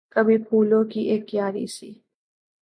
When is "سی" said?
1.67-1.91